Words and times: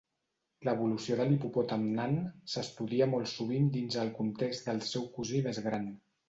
L'evolució 0.67 1.17
de 1.19 1.27
l'hipopòtam 1.27 1.83
nan 1.99 2.17
s'estudia 2.53 3.09
molt 3.13 3.31
sovint 3.33 3.69
dins 3.77 3.99
el 4.05 4.11
context 4.23 4.71
del 4.73 4.83
seu 4.95 5.07
cosí 5.21 5.45
més 5.51 5.63
gran. 5.69 5.89